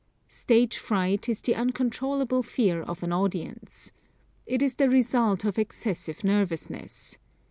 [0.29, 3.91] Stage fright is the uncontrollable fear of an audience.
[4.47, 7.19] It is the result of excessive nervousness.